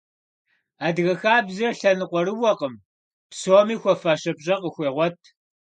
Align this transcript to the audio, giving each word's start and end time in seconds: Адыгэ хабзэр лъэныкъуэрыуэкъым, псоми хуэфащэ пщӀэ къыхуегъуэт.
Адыгэ 0.85 1.13
хабзэр 1.21 1.73
лъэныкъуэрыуэкъым, 1.79 2.73
псоми 3.31 3.75
хуэфащэ 3.81 4.31
пщӀэ 4.37 4.55
къыхуегъуэт. 4.61 5.17